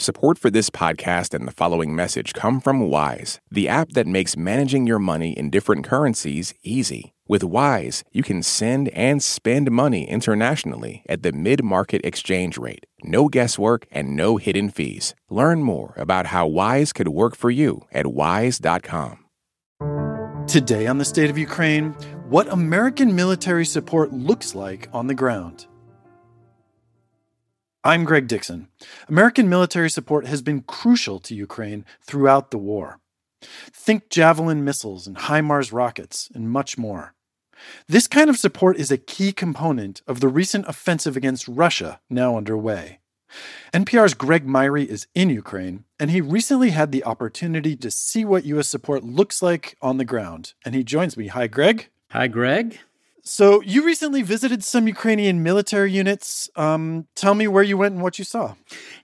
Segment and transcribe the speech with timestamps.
[0.00, 4.36] Support for this podcast and the following message come from Wise, the app that makes
[4.36, 7.14] managing your money in different currencies easy.
[7.26, 12.86] With Wise, you can send and spend money internationally at the mid market exchange rate.
[13.02, 15.16] No guesswork and no hidden fees.
[15.30, 19.24] Learn more about how Wise could work for you at wise.com.
[20.46, 21.90] Today on the State of Ukraine,
[22.28, 25.66] what American military support looks like on the ground.
[27.84, 28.68] I'm Greg Dixon.
[29.08, 32.98] American military support has been crucial to Ukraine throughout the war.
[33.40, 37.14] Think Javelin missiles and HIMARS rockets, and much more.
[37.86, 42.36] This kind of support is a key component of the recent offensive against Russia now
[42.36, 42.98] underway.
[43.72, 48.44] NPR's Greg Myre is in Ukraine, and he recently had the opportunity to see what
[48.46, 48.68] U.S.
[48.68, 50.54] support looks like on the ground.
[50.64, 51.28] And he joins me.
[51.28, 51.90] Hi, Greg.
[52.10, 52.78] Hi, Greg.
[53.22, 56.48] So, you recently visited some Ukrainian military units.
[56.56, 58.54] Um, tell me where you went and what you saw.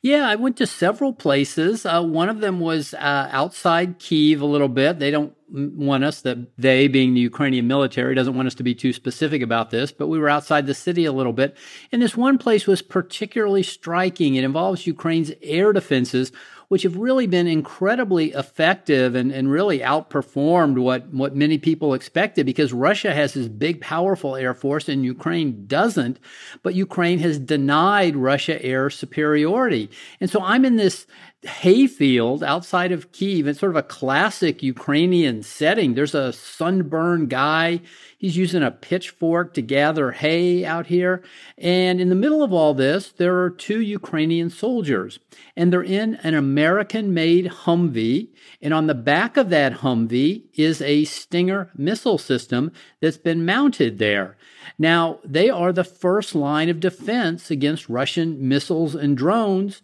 [0.00, 1.84] Yeah, I went to several places.
[1.84, 4.98] Uh, one of them was uh, outside Kiev a little bit.
[4.98, 8.74] They don't want us, that they being the Ukrainian military, doesn't want us to be
[8.74, 11.56] too specific about this, but we were outside the city a little bit.
[11.90, 14.36] And this one place was particularly striking.
[14.36, 16.32] It involves Ukraine's air defenses
[16.72, 22.46] which have really been incredibly effective and, and really outperformed what, what many people expected
[22.46, 26.18] because Russia has this big, powerful air force and Ukraine doesn't.
[26.62, 29.90] But Ukraine has denied Russia air superiority.
[30.18, 31.06] And so I'm in this
[31.44, 33.48] hayfield outside of Kiev.
[33.48, 35.94] It's sort of a classic Ukrainian setting.
[35.94, 37.80] There's a sunburned guy.
[38.16, 41.22] He's using a pitchfork to gather hay out here.
[41.58, 45.18] And in the middle of all this, there are two Ukrainian soldiers.
[45.56, 48.28] And they're in an American made Humvee.
[48.60, 52.70] And on the back of that Humvee is a Stinger missile system
[53.00, 54.36] that's been mounted there.
[54.78, 59.82] Now, they are the first line of defense against Russian missiles and drones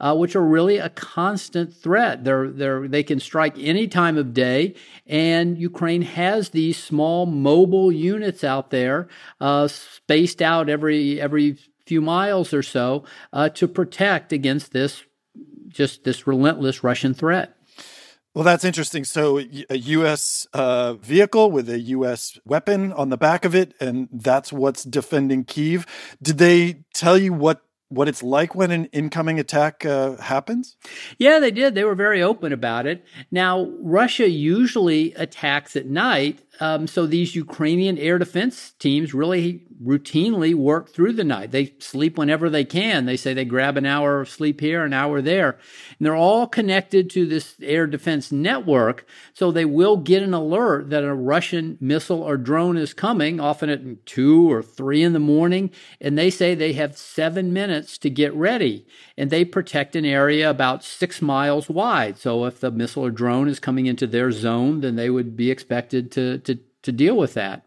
[0.00, 2.24] uh, which are really a constant threat.
[2.24, 4.74] They're, they're, they can strike any time of day,
[5.06, 9.08] and Ukraine has these small mobile units out there,
[9.40, 15.04] uh, spaced out every every few miles or so, uh, to protect against this
[15.68, 17.54] just this relentless Russian threat.
[18.34, 19.04] Well, that's interesting.
[19.04, 19.38] So,
[19.70, 20.46] a U.S.
[20.52, 22.38] Uh, vehicle with a U.S.
[22.44, 25.86] weapon on the back of it, and that's what's defending Kiev.
[26.22, 30.76] Did they tell you what what it's like when an incoming attack uh, happens?
[31.18, 31.74] Yeah, they did.
[31.74, 33.04] They were very open about it.
[33.30, 40.54] Now, Russia usually attacks at night um, so these Ukrainian air defense teams really routinely
[40.56, 41.52] work through the night.
[41.52, 43.06] They sleep whenever they can.
[43.06, 45.50] They say they grab an hour of sleep here, an hour there.
[45.50, 49.06] And they're all connected to this air defense network.
[49.34, 53.70] So they will get an alert that a Russian missile or drone is coming, often
[53.70, 55.70] at two or three in the morning.
[56.00, 58.86] And they say they have seven minutes to get ready.
[59.16, 62.18] And they protect an area about six miles wide.
[62.18, 65.50] So if the missile or drone is coming into their zone, then they would be
[65.50, 67.66] expected to, to to deal with that.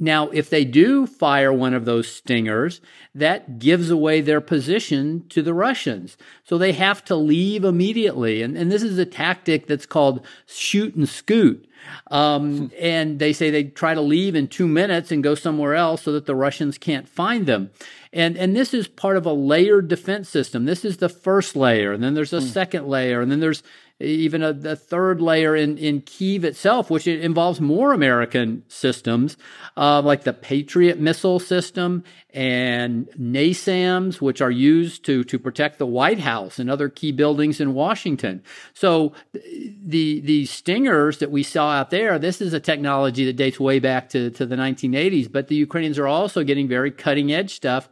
[0.00, 2.80] Now, if they do fire one of those stingers,
[3.14, 6.16] that gives away their position to the Russians.
[6.44, 8.42] So they have to leave immediately.
[8.42, 11.64] And, and this is a tactic that's called shoot and scoot.
[12.10, 16.02] Um, and they say they try to leave in two minutes and go somewhere else
[16.02, 17.70] so that the Russians can't find them.
[18.12, 20.64] And, and this is part of a layered defense system.
[20.64, 22.48] This is the first layer, and then there's a mm.
[22.48, 23.62] second layer, and then there's
[24.00, 29.36] even a, a, third layer in, in Kiev itself, which involves more American systems,
[29.76, 35.86] uh, like the Patriot missile system and NASAMS, which are used to, to protect the
[35.86, 38.42] White House and other key buildings in Washington.
[38.72, 43.58] So the, the stingers that we saw out there, this is a technology that dates
[43.58, 47.56] way back to, to the 1980s, but the Ukrainians are also getting very cutting edge
[47.56, 47.88] stuff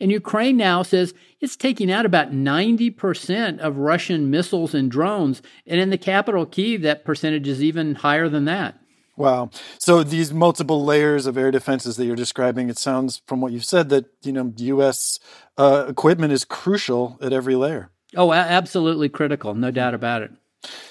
[0.00, 5.42] and Ukraine now says it's taking out about 90% of Russian missiles and drones.
[5.66, 8.78] And in the capital, Kiev, that percentage is even higher than that.
[9.16, 9.50] Wow.
[9.78, 13.64] So these multiple layers of air defenses that you're describing, it sounds from what you've
[13.64, 15.18] said that, you know, U.S.
[15.56, 17.90] Uh, equipment is crucial at every layer.
[18.14, 19.54] Oh, absolutely critical.
[19.54, 20.32] No doubt about it.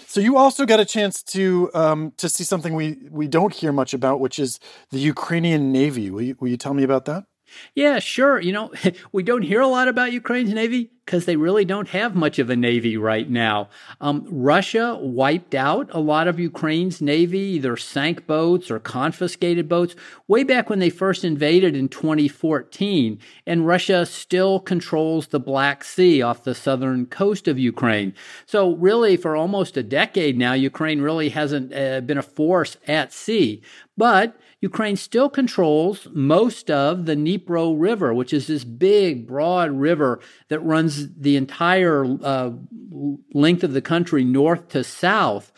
[0.07, 3.73] So you also got a chance to um, to see something we, we don't hear
[3.73, 4.59] much about, which is
[4.89, 6.09] the Ukrainian Navy.
[6.09, 7.25] Will you, will you tell me about that?
[7.75, 8.39] Yeah, sure.
[8.39, 8.71] You know,
[9.11, 12.49] we don't hear a lot about Ukraine's navy because they really don't have much of
[12.49, 13.69] a navy right now.
[14.01, 19.95] Um, Russia wiped out a lot of Ukraine's navy, either sank boats or confiscated boats,
[20.27, 23.19] way back when they first invaded in 2014.
[23.45, 28.13] And Russia still controls the Black Sea off the southern coast of Ukraine.
[28.47, 33.13] So, really, for almost a decade now, Ukraine really hasn't uh, been a force at
[33.13, 33.61] sea.
[33.97, 40.19] But Ukraine still controls most of the Dnipro River, which is this big, broad river
[40.49, 42.51] that runs runs the entire uh,
[43.33, 45.51] length of the country north to south.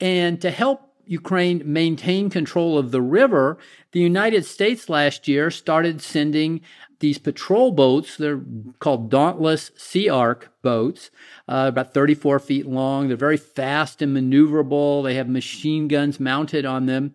[0.00, 3.58] And to help Ukraine maintain control of the river,
[3.92, 6.60] the United States last year started sending
[7.00, 8.16] these patrol boats.
[8.16, 8.40] They're
[8.78, 11.10] called Dauntless Sea Ark boats,
[11.48, 13.08] uh, about 34 feet long.
[13.08, 15.02] They're very fast and maneuverable.
[15.02, 17.14] They have machine guns mounted on them.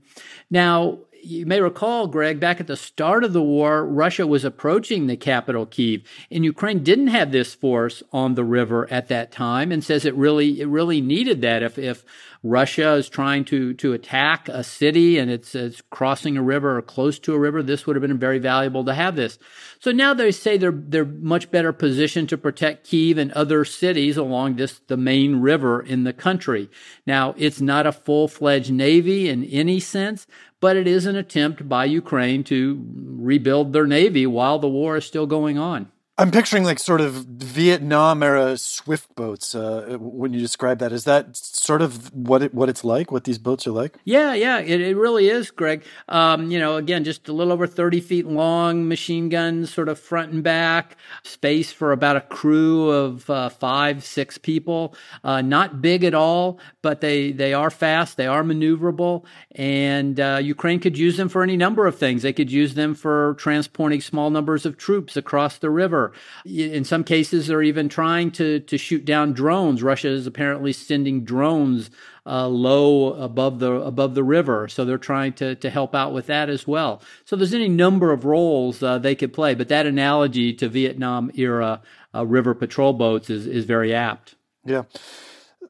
[0.52, 5.08] Now, you may recall, Greg, back at the start of the war, Russia was approaching
[5.08, 6.02] the capital, Kiev,
[6.32, 10.16] and Ukraine didn't have this force on the river at that time, and says it
[10.16, 11.64] really it really needed that.
[11.64, 12.06] If if
[12.44, 16.82] Russia is trying to to attack a city and it's, it's crossing a river or
[16.82, 19.38] close to a river, this would have been very valuable to have this.
[19.80, 24.18] So now they say they're they're much better positioned to protect Kiev and other cities
[24.18, 26.70] along this the main river in the country.
[27.06, 30.26] Now it's not a full fledged navy in any sense,
[30.60, 32.84] but it is an attempt by Ukraine to
[33.20, 35.92] rebuild their navy while the war is still going on.
[36.20, 39.54] I'm picturing like sort of Vietnam era swift boats.
[39.54, 43.12] Uh, when you describe that, is that sort of what it, what it's like?
[43.12, 44.00] What these boats are like?
[44.04, 45.84] Yeah, yeah, it, it really is, Greg.
[46.10, 50.00] Um, you know, again, just a little over 30 feet long, machine guns, sort of
[50.00, 54.96] front and back, space for about a crew of uh, five, six people.
[55.24, 60.40] Uh, not big at all, but they they are fast, they are maneuverable, and uh,
[60.42, 62.24] Ukraine could use them for any number of things.
[62.24, 66.07] They could use them for transporting small numbers of troops across the river.
[66.46, 69.84] In some cases, they're even trying to, to shoot down drones.
[69.84, 71.90] Russia is apparently sending drones
[72.26, 76.28] uh, low above the above the river, so they're trying to to help out with
[76.28, 77.02] that as well.
[77.24, 81.32] So there's any number of roles uh, they could play, but that analogy to Vietnam
[81.36, 81.82] era
[82.14, 84.36] uh, river patrol boats is is very apt.
[84.66, 84.84] Yeah.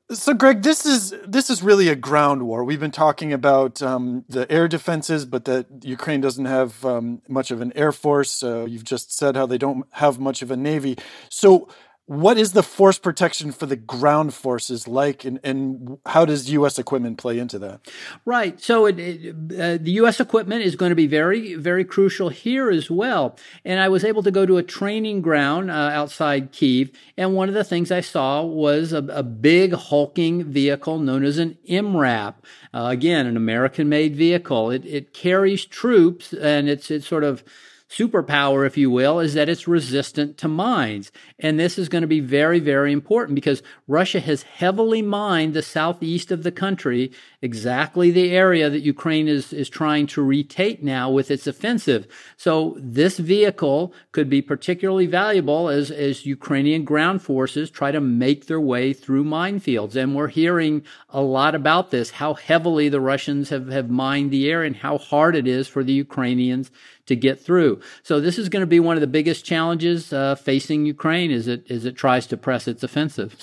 [0.10, 2.64] So, Greg, this is this is really a ground war.
[2.64, 7.52] We've been talking about um, the air defenses, but that Ukraine doesn't have um, much
[7.52, 8.42] of an air force.
[8.42, 10.98] Uh, you've just said how they don't have much of a navy.
[11.28, 11.68] So,
[12.08, 16.80] what is the force protection for the ground forces like, and, and how does U.S.
[16.80, 17.82] equipment play into that?
[18.24, 18.62] Right.
[18.62, 20.22] So it, it, uh, the U.S.
[20.22, 23.38] equipment is going to be very, very crucial here as well.
[23.66, 27.50] And I was able to go to a training ground uh, outside Kiev, and one
[27.50, 32.36] of the things I saw was a, a big hulking vehicle known as an MRAP.
[32.74, 34.72] Uh, again, an American-made vehicle.
[34.72, 37.44] It, it carries troops, and it's it's sort of
[37.90, 41.12] superpower, if you will, is that it's resistant to mines.
[41.40, 45.62] And this is going to be very, very important because Russia has heavily mined the
[45.62, 47.12] southeast of the country,
[47.42, 52.08] exactly the area that Ukraine is, is trying to retake now with its offensive.
[52.36, 58.48] So this vehicle could be particularly valuable as, as Ukrainian ground forces try to make
[58.48, 59.96] their way through minefields.
[59.96, 64.50] And we're hearing a lot about this, how heavily the Russians have, have mined the
[64.50, 66.72] area and how hard it is for the Ukrainians
[67.06, 67.80] to get through.
[68.02, 71.48] So this is going to be one of the biggest challenges uh, facing Ukraine as
[71.48, 73.36] it as it tries to press its offensive.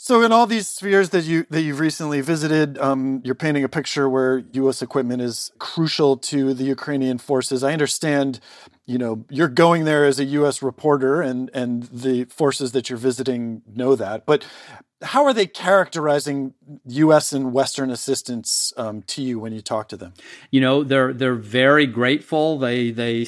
[0.00, 3.68] So, in all these spheres that you that you've recently visited, um, you're painting a
[3.68, 4.80] picture where U.S.
[4.80, 7.64] equipment is crucial to the Ukrainian forces.
[7.64, 8.38] I understand,
[8.86, 10.62] you know, you're going there as a U.S.
[10.62, 14.24] reporter, and and the forces that you're visiting know that.
[14.24, 14.46] But
[15.02, 16.54] how are they characterizing
[16.86, 17.32] U.S.
[17.32, 20.14] and Western assistance um, to you when you talk to them?
[20.52, 22.56] You know, they're they're very grateful.
[22.56, 23.26] They they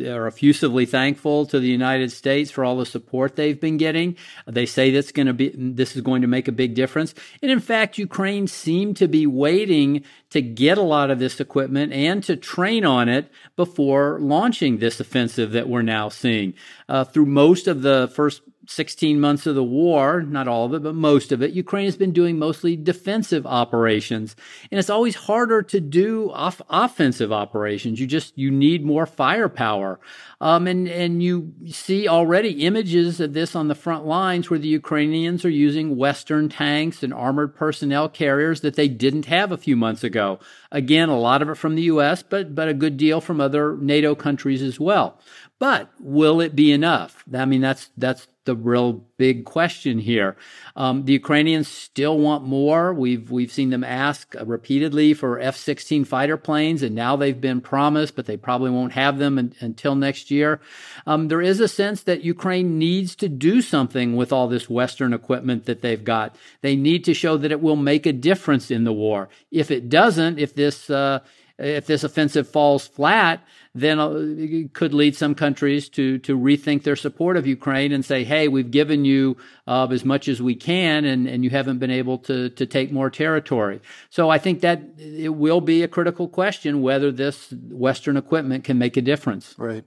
[0.00, 4.16] are effusively thankful to the United States for all the support they've been getting.
[4.46, 7.14] They say that's going to be this is going to make a big difference.
[7.42, 11.92] And in fact, Ukraine seemed to be waiting to get a lot of this equipment
[11.92, 16.54] and to train on it before launching this offensive that we're now seeing.
[16.88, 20.82] Uh, through most of the first 16 months of the war, not all of it,
[20.82, 24.36] but most of it, Ukraine has been doing mostly defensive operations.
[24.70, 27.98] And it's always harder to do off- offensive operations.
[27.98, 29.98] You just, you need more firepower.
[30.42, 34.68] Um, and, and you see already images of this on the front lines where the
[34.68, 39.76] Ukrainians are using Western tanks and armored personnel carriers that they didn't have a few
[39.76, 40.40] months ago.
[40.70, 43.78] Again, a lot of it from the U.S., but, but a good deal from other
[43.78, 45.18] NATO countries as well.
[45.58, 47.24] But will it be enough?
[47.34, 50.34] I mean, that's, that's the real big question here.
[50.74, 52.94] Um, the Ukrainians still want more.
[52.94, 58.16] We've we've seen them ask repeatedly for F-16 fighter planes, and now they've been promised,
[58.16, 60.60] but they probably won't have them in, until next year.
[61.06, 65.12] Um, there is a sense that Ukraine needs to do something with all this Western
[65.12, 66.34] equipment that they've got.
[66.62, 69.28] They need to show that it will make a difference in the war.
[69.50, 71.20] If it doesn't, if this uh,
[71.58, 73.40] if this offensive falls flat,
[73.74, 78.04] then uh, it could lead some countries to to rethink their support of Ukraine and
[78.04, 79.36] say, "Hey, we've given you
[79.66, 82.92] uh, as much as we can, and and you haven't been able to to take
[82.92, 88.16] more territory." So I think that it will be a critical question whether this Western
[88.16, 89.54] equipment can make a difference.
[89.58, 89.84] Right.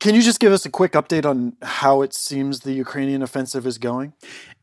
[0.00, 3.66] Can you just give us a quick update on how it seems the Ukrainian offensive
[3.66, 4.12] is going?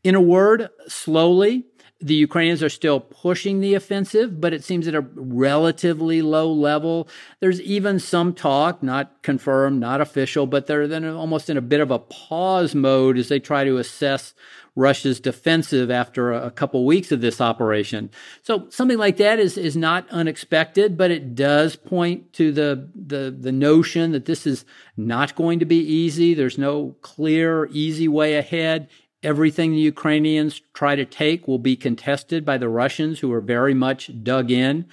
[0.02, 1.64] In a word, slowly.
[2.00, 7.08] The Ukrainians are still pushing the offensive, but it seems at a relatively low level.
[7.40, 11.80] There's even some talk, not confirmed, not official, but they're then almost in a bit
[11.80, 14.34] of a pause mode as they try to assess
[14.76, 18.10] Russia's defensive after a, couple weeks of this operation.
[18.42, 23.30] So something like that is is not unexpected, but it does point to the the
[23.36, 24.64] the notion that this is
[24.96, 26.34] not going to be easy.
[26.34, 28.88] There's no clear, easy way ahead.
[29.24, 33.72] Everything the Ukrainians try to take will be contested by the Russians, who are very
[33.72, 34.84] much dug in.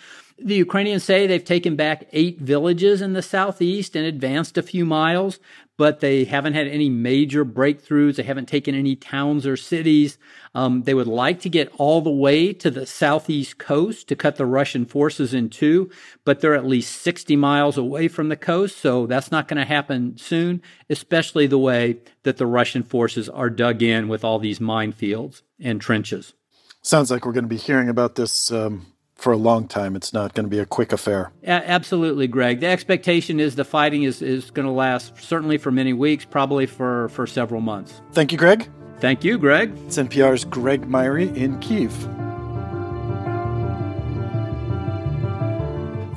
[0.44, 4.86] The Ukrainians say they've taken back eight villages in the southeast and advanced a few
[4.86, 5.40] miles,
[5.78, 8.16] but they haven't had any major breakthroughs.
[8.16, 10.18] They haven't taken any towns or cities.
[10.56, 14.38] Um, they would like to get all the way to the southeast coast to cut
[14.38, 15.92] the Russian forces in two,
[16.26, 19.66] but they're at least 60 miles away from the coast, so that's not going to
[19.66, 24.60] happen soon, especially the way that the Russian forces are dug in with all these
[24.60, 26.34] minefields and trenches.
[26.82, 28.88] Sounds like we're going to be hearing about this um,
[29.22, 29.96] for a long time.
[29.96, 31.32] It's not going to be a quick affair.
[31.44, 32.60] A- absolutely, Greg.
[32.60, 36.66] The expectation is the fighting is, is going to last certainly for many weeks, probably
[36.66, 38.02] for, for several months.
[38.14, 38.70] Thank you, Greg.
[39.00, 39.74] Thank you, Greg.
[39.86, 41.94] It's NPR's Greg Myre in Kiev.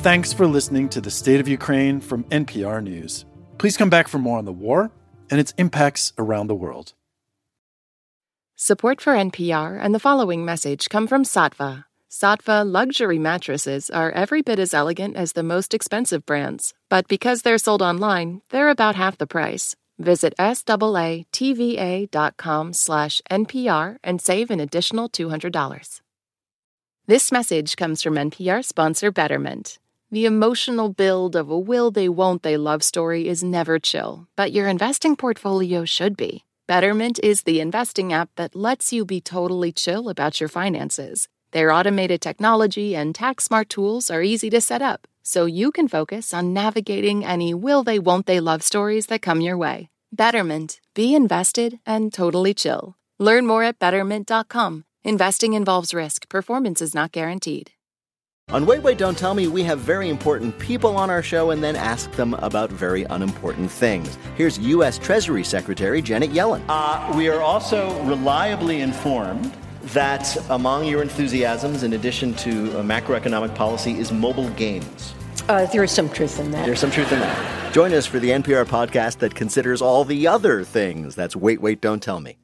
[0.01, 3.25] Thanks for listening to the State of Ukraine from NPR News.
[3.57, 4.91] Please come back for more on the war
[5.31, 6.93] and its impacts around the world.
[8.57, 14.41] Support for NPR and the following message come from Saatva Saatva luxury mattresses are every
[14.41, 18.95] bit as elegant as the most expensive brands, but because they're sold online, they're about
[18.95, 19.75] half the price.
[19.99, 21.25] Visit SAATVA.com
[22.73, 26.01] slash NPR and save an additional $200.
[27.09, 29.81] This message comes from NPR sponsor Betterment.
[30.13, 34.53] The emotional build of a will they won't they love story is never chill, but
[34.53, 36.45] your investing portfolio should be.
[36.69, 41.29] Betterment is the investing app that lets you be totally chill about your finances.
[41.55, 45.87] Their automated technology and tax smart tools are easy to set up, so you can
[45.87, 49.89] focus on navigating any will they, won't they love stories that come your way.
[50.13, 50.81] Betterment.
[50.95, 52.97] Be invested and totally chill.
[53.21, 54.85] Learn more at betterment.com.
[55.05, 57.71] Investing involves risk, performance is not guaranteed.
[58.49, 61.63] On Wait, Wait, Don't Tell Me, we have very important people on our show and
[61.63, 64.19] then ask them about very unimportant things.
[64.37, 64.99] Here's U.S.
[64.99, 66.65] Treasury Secretary Janet Yellen.
[66.69, 69.57] Uh, we are also reliably informed
[69.93, 75.15] that among your enthusiasms, in addition to macroeconomic policy, is mobile games.
[75.49, 76.65] Uh, there is some truth in that.
[76.65, 77.73] There's some truth in that.
[77.75, 81.15] Join us for the NPR podcast that considers all the other things.
[81.15, 82.37] That's Wait, Wait, Don't Tell Me.